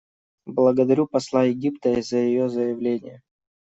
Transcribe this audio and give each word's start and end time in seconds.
Благодарю 0.55 1.05
посла 1.05 1.43
Египта 1.43 2.01
за 2.01 2.17
ее 2.17 2.49
заявление. 2.49 3.21